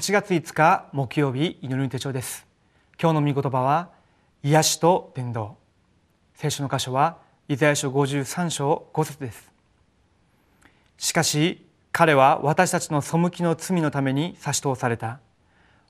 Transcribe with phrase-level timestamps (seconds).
[0.00, 2.46] 8月5日木曜日祈りの手帳です。
[2.98, 3.90] 今日の御言葉は
[4.42, 5.58] 癒しと伝道。
[6.32, 7.18] 聖書の箇所は
[7.48, 9.52] イザヤ書53章5節です。
[10.96, 15.20] しかし彼は私たちの背きの罪のために差し通された。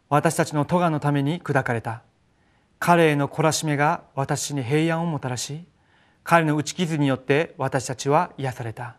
[0.09, 2.03] 私たちの咎のために砕かれた。
[2.81, 5.65] 彼への懲らしめが私に平安をもたらし
[6.25, 8.97] 彼の打ち傷によって私たちは癒された。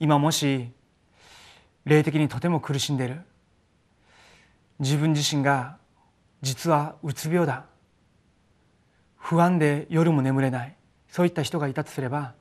[0.00, 0.72] 今もし
[1.84, 3.20] 霊的にとても苦しんでいる。
[4.78, 5.76] 自分自身が
[6.42, 7.66] 実はうつ病だ。
[9.16, 10.76] 不安で夜も眠れない。
[11.10, 12.34] そういった人がいたとすれば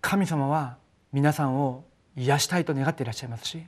[0.00, 0.76] 神様は
[1.12, 1.84] 皆さんを
[2.16, 3.62] 癒したいと願っていらっしゃいますし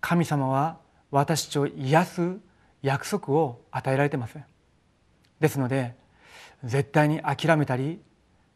[0.00, 0.78] 神様は
[1.10, 2.36] 私たちを癒す
[2.82, 4.38] 約束を与えられています。
[5.40, 5.94] ですので
[6.64, 8.00] 絶対に諦めたり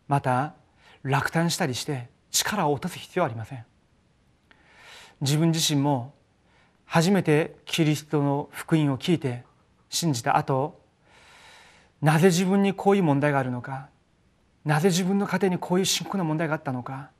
[0.06, 0.54] また
[1.02, 3.64] 落胆したりして力を落とす必要はありません。
[5.22, 6.12] 自分自身も
[6.84, 9.44] 初めてキリストの福音を聞いて
[9.88, 10.80] 信じた後
[12.00, 13.88] なぜ自分にこういう問題があるのか
[14.64, 17.10] なぜ自分の家庭にこういう深刻な問題があったのか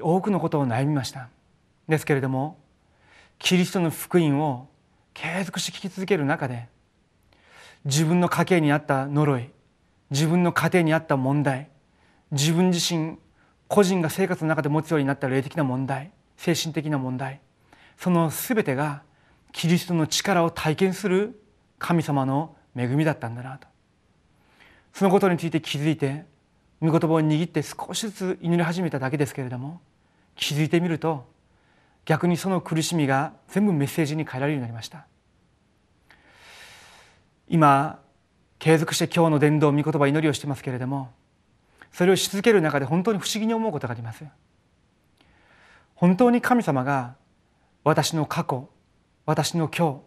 [0.00, 1.28] 多くのことを悩みました。
[1.88, 2.58] ですけれども
[3.38, 4.68] キリストの福音を
[5.12, 6.68] 継続して聞き続ける中で
[7.84, 9.50] 自分の家計にあった呪い
[10.10, 11.68] 自分の家庭にあった問題
[12.30, 13.18] 自分自身
[13.68, 17.40] 個人が生活の中で持つようになった霊的な問題精神的な問題。
[17.96, 19.02] その全てが
[19.52, 21.40] キリストの力を体験する
[21.78, 23.68] 神様の恵みだったんだなと。
[24.92, 26.24] そのことについて気づいて
[26.80, 29.80] 御言葉を握って少しずつ祈り始めただけですけれども
[30.36, 31.26] 気づいてみると
[32.04, 35.06] 逆にその苦しみが全部メッセージに変えられるようになりました。
[37.48, 38.00] 今
[38.58, 41.10] 継続して今日の伝道御言葉祈りをしてますけれども
[41.92, 44.24] それをし続ける中で本当に不思議に思うことがあります。
[45.94, 47.16] 本当に神様が
[47.84, 48.68] 私の過去
[49.26, 50.00] 私の今日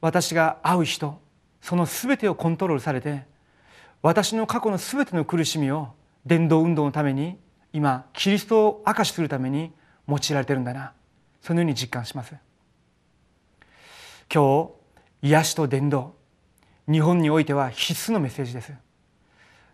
[0.00, 1.20] 私が会う人
[1.60, 3.24] その全てをコントロールされて
[4.02, 5.88] 私の過去の全ての苦しみを
[6.24, 7.36] 伝道運動のために
[7.72, 9.72] 今キリストを明かしするために
[10.08, 10.92] 用いられてるんだな。
[11.42, 12.34] そのように実感します。
[14.32, 14.70] 今
[15.22, 16.14] 日癒しと伝道
[16.90, 18.72] 日本においては必須のメッセージです。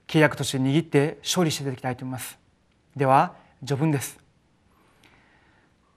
[0.07, 2.39] 契約として握って勝利していただきたいと思います。
[2.97, 4.24] では序文です。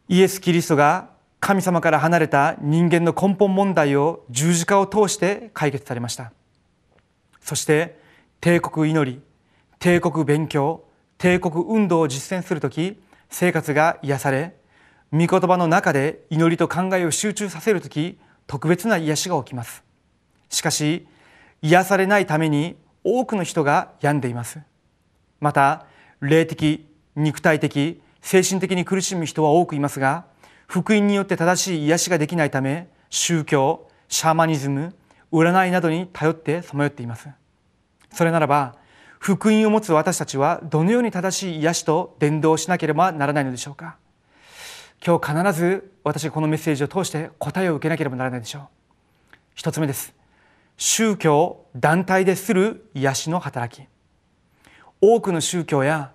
[0.10, 1.10] イエス・キリストが
[1.40, 6.32] 神様から離れた人間の根本問題を十字架を通して解決されました。
[7.42, 8.00] そして
[8.42, 9.22] 帝国祈り
[9.80, 10.84] 帝国勉強
[11.18, 14.56] 帝国運動を実践する時生活が癒され
[15.12, 19.84] 御言葉の中で祈りと考えを集中させる時特別な癒しが起きます。
[20.50, 21.08] しかし
[21.62, 24.60] 癒されないために多くの人が病んでいます。
[25.40, 25.86] また
[26.22, 30.26] 霊的肉体的精神的に苦しむ人は多くいますが
[30.68, 34.94] 福音によって正しい癒しができないため宗教シャーマニズム
[35.32, 37.30] 占いなどに頼ってさまよっています。
[38.12, 38.76] それならば
[39.20, 43.98] 福音を持つ私たちはどのように正しい癒しと伝道しなければならないのでしょうか。
[45.06, 48.62] 今日必ず私がこのメッセージを通して答えを受けなければならないでしょう。
[49.56, 50.14] 一つ目です。
[50.78, 53.86] 宗教団体でする癒しの働き。
[55.02, 56.12] 多くの宗教や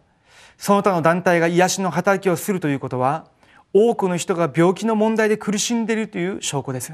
[0.63, 3.27] その他の団体が癒しの働きをするということは
[3.75, 6.93] 多くの人が病気の問題で苦しんでいるという証拠です。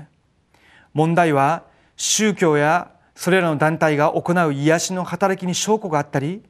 [0.95, 1.65] 問題は
[1.95, 6.43] 宗教やそれらの団体が行う癒しの働きに証拠があったり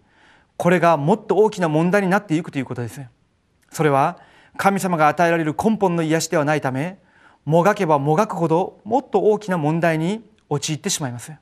[0.57, 3.01] これがもっと大きな問題になっていくということです。
[3.73, 4.21] それは
[4.57, 7.01] 神様が与えられる根本の癒しではないため
[7.45, 11.33] もがけばもがくほどもっと大きな問題に陥ってしまいます、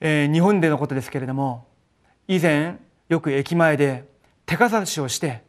[0.00, 1.66] えー、日本でのことですけれども
[2.28, 2.78] 以前
[3.08, 4.04] よく駅前で
[4.46, 5.42] 手かざしをして、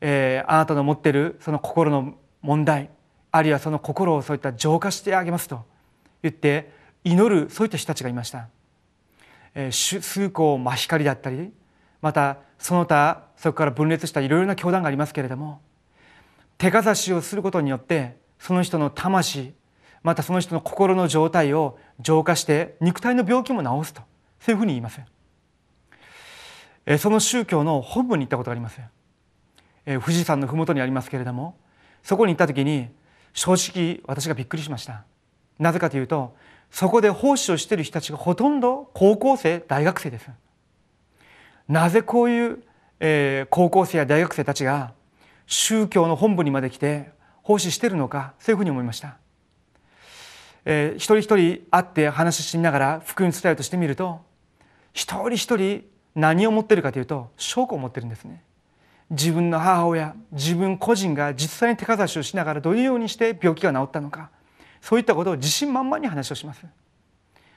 [0.00, 2.90] えー、あなたの持ってるその心の問題
[3.30, 5.64] あるいはその心をそういった浄化してあげますと
[6.22, 6.70] 言って
[7.04, 8.48] 祈るそういった人たちがいました、
[9.54, 11.52] えー、崇高真光だったり
[12.00, 15.60] またその他そこから分裂したいろいろな教団がありますけれども
[16.58, 19.52] 手かざしをすることによってその人の魂
[20.02, 24.02] またその人の心の状態を浄化して肉体の病気も治すと
[24.38, 25.00] そういうふうに言います。
[26.98, 28.80] その宗教の本部に行ったことがあります
[29.86, 31.56] 富士山の麓にありますけれども
[32.02, 32.88] そこに行った時に
[33.32, 35.04] 正直私がびっくりしました。
[35.58, 36.36] なぜかというと
[36.70, 40.28] そこで奉仕をしている人たちがほとんど高校生大学生です。
[41.68, 42.62] なぜこういう、
[43.00, 44.92] え、高校生や大学生たちが
[45.46, 47.10] 宗教の本部にまで来て
[47.42, 49.16] 奉仕しているのかそういうふうに思いました。
[50.66, 54.20] えー、一人一人会って話ししながら福音伝えようとしてみると
[54.92, 55.84] 一人一人
[56.14, 58.42] 何を持ってるかというと証拠を持ってるんですね。
[59.10, 64.30] 自分の母親自分個人が実際に手かざしをしながらどのようにして病気が治ったのか
[64.80, 66.64] そういったことを自信満々に話をします。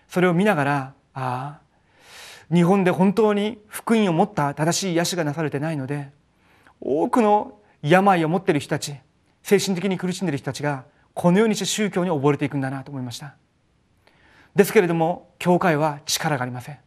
[0.07, 1.68] それを見ながらああ
[2.54, 6.10] 日本で本当に福音を持った正しい癒しがなされてないので
[6.80, 8.95] 多くの病を持っている人たち
[9.44, 13.36] 精神的に苦しんでいる人たちがこのようにして宗教に溺れていくんだなと思いました。
[14.56, 16.87] ですけれども教会は力がありません。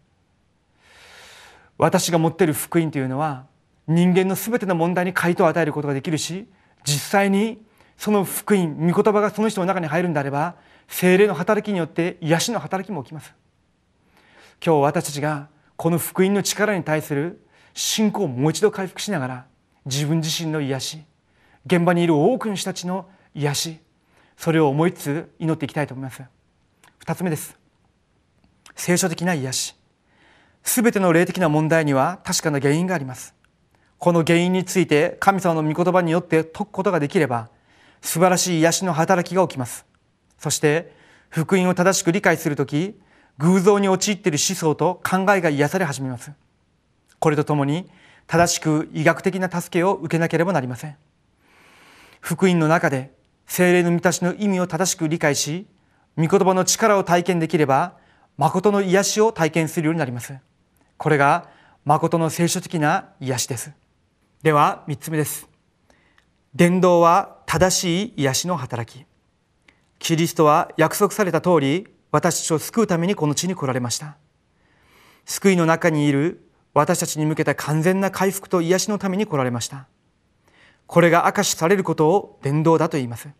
[1.80, 3.46] 私が持っている福音というのは
[3.88, 6.46] 人間の全ての問題に回答を与えることができるし
[6.84, 7.62] 実際に
[7.96, 10.56] その福音御言葉がその人の中に入るんであれば
[10.88, 13.34] 精霊の働きによって癒しの働きも起きます。
[14.62, 17.40] 今日私たちがこの福音の力に対する
[17.72, 19.46] 信仰をもう一度回復しながら
[19.86, 21.02] 自分自身の癒し
[21.64, 23.78] 現場にいる多くの人たちの癒し
[24.36, 26.22] それを思いつつ祈っていきたいと思います。
[26.98, 27.58] 二つ目です。
[28.76, 29.79] 聖書的な癒し。
[30.62, 33.34] すべての霊的な問題には確かな原因があります。
[33.98, 37.50] この原因について神様の御言葉によって解くことができれば
[38.00, 39.84] 素晴らしい癒しの働きが起きます。
[40.38, 40.92] そして
[41.28, 42.98] 福音を正しく理解するとき
[43.38, 46.32] 偶像に陥っている思想と考えが癒され始めます。
[47.18, 47.90] これとともに
[48.26, 50.96] 正しく医学的な助けを受けなければなりません。
[52.20, 53.12] 福音の中で
[53.46, 55.66] 精霊の満たしの意味を正しく理解し
[56.16, 57.98] 御言葉の力を体験できれば
[58.38, 60.34] 誠の癒しを体験するようになります。
[61.00, 61.48] これが
[61.86, 63.72] 誠の聖書的な癒しです。
[64.42, 65.48] では3つ目です。
[66.54, 69.06] 伝道は正しい癒しの働き。
[69.98, 74.18] キリストは約束された通り私たちを救うためにこの地に来られました。
[75.24, 79.86] 救いの中にいる私たちに向けた完全な回復と癒しのために来られました。
[80.86, 83.30] これが明かしされることを伝道だと言います。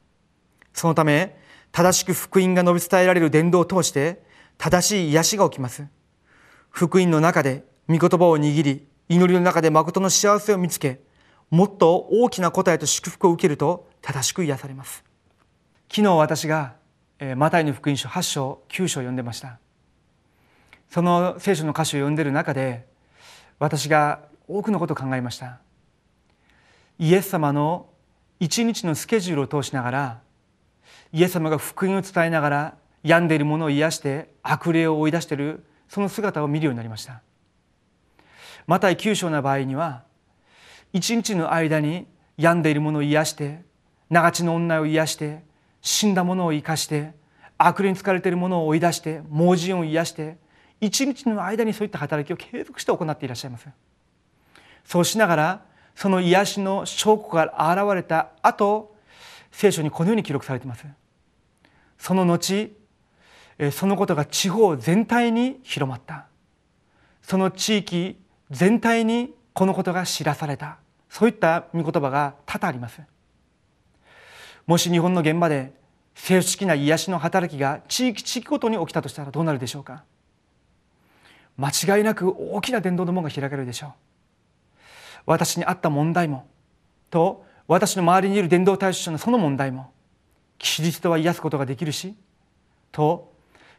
[0.73, 1.39] そのため
[1.73, 4.23] 正しく福音が述べ伝えられる伝道を通して
[4.57, 5.85] 正しい癒しが起きます。
[6.71, 11.01] 福音の中で御言葉を握り祈りの中で誠の幸せを見つけ
[11.51, 15.05] もっと大きな答えと祝福を受けると正しく癒されます。
[15.91, 16.75] 昨日私が
[17.37, 19.59] マタイの福音書8章9章を読んでました。
[20.89, 22.87] その聖書の歌詞を読んでる中で
[23.59, 25.59] 私が多くのことを考えました。
[26.99, 27.89] イエス様の
[28.39, 30.21] 一日のスケジュールを通しながら
[31.13, 37.21] イエス様が福音を伝えながら病んでいる者を癒して悪霊を追い出しているその姿を見るようになりました。
[38.67, 40.05] マタイ9章の場合には
[40.93, 42.07] 一日の間に
[42.37, 43.63] 病んでいる者を癒して
[44.09, 45.43] 長地の女を癒して
[45.83, 47.13] 死んだ者を生かして
[47.59, 50.39] 悪霊に疲れている者を追い出して盲人を癒して
[50.81, 53.67] 一日の間にそういった働きを継続して行っていらっしゃいます。
[54.85, 55.63] そうしながら
[55.97, 58.95] その癒しの証拠が現れた後
[59.51, 60.87] 聖書にこのように記録されています。
[61.99, 62.71] その後
[63.71, 66.27] そのことが地方全体に広まった。
[67.23, 68.17] その地域
[68.51, 70.79] 全体にこのことが知らされた。
[71.11, 73.03] そういった御言葉が多々あります。
[74.67, 75.75] もし日本の現場で
[76.15, 80.05] 正式な癒しの働きが地域地域ごとに起きたとしたらどうなるでしょうか。
[81.59, 83.91] 間違いなく大きな伝道の門が開かれるでしょう。
[85.27, 86.47] 私にあった問題も
[87.11, 89.93] と私の周りにいる伝道対象者のその問題も
[90.59, 92.15] キリストは癒すことができるし
[92.93, 93.30] と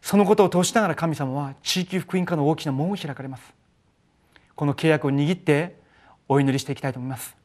[0.01, 3.54] そのことを通しながら神様は地域福音化の大きな門を開かれます。
[4.56, 5.80] この契約を握って
[6.28, 7.35] お祈りしていきたいと思います。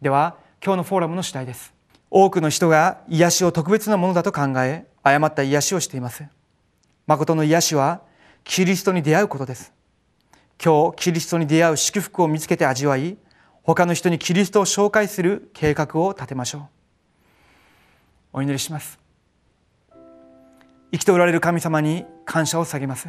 [0.00, 1.74] では今日のフォーラムの主題です。
[2.10, 6.24] 多くの人が癒しを特別なものだと考え誤った癒しをしています。
[7.06, 8.02] 誠の癒しは
[8.44, 9.72] キリストに出会うことです。
[10.62, 13.16] 今日キリストに出会う祝福を見つけて味わい
[13.62, 16.62] 他の人にキリストを紹介する計画を立てましょう。
[18.32, 19.05] お祈りします。
[20.92, 23.08] 生きておられる神様に感謝を下げます。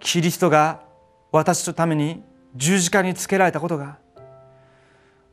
[0.00, 0.82] キリストが
[1.32, 2.22] 私のために
[2.54, 3.98] 十字架につけられたことが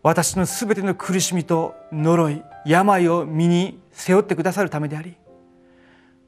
[0.04, 5.16] 私のすべての苦しみと呪い病を身に背負ってくださるためであり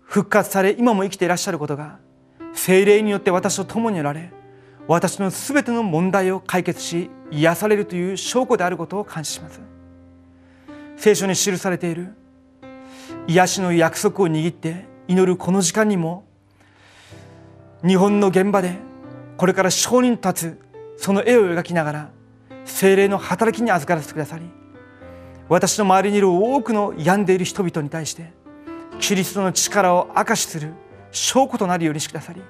[0.01, 1.98] 復活され今も生きていらっしゃることが
[2.53, 4.31] 精霊によって私と共におられ
[4.88, 9.62] 私のすべての問題を解決し癒されるという証拠であることを感謝します。
[10.98, 12.13] 聖書に記されている
[13.27, 16.25] 癒しの約束を握って祈るこの時間にも
[17.86, 18.75] 日本の現場で
[19.38, 20.62] これから証人立つ
[20.98, 22.10] その絵を描きながら
[22.65, 24.45] 精霊の働きに預からせてくださり
[25.50, 28.31] 私の周りにいる多くの病んでいる人々に対して
[29.00, 30.74] キリストの力を明かしする
[31.12, 32.41] 証拠となるようにしてくださり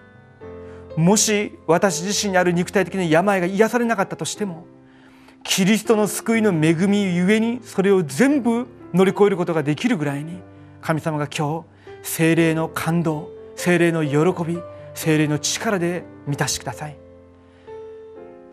[0.95, 4.67] もし私自身にある肉体的な病が癒されなかったとしても
[5.43, 10.39] キリストの救いの恵みゆえにそれを全部乗り越えることができるぐらいに
[10.81, 11.72] 神様が今日
[12.03, 14.59] 精霊の感動精霊の喜び
[14.93, 17.03] 精霊の力で満たしてください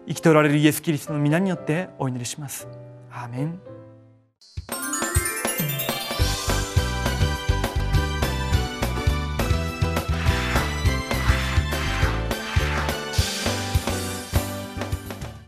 [0.09, 2.67] 生きておられるイエス・キリストの皆によってお祈りします。
[3.13, 3.70] アーメン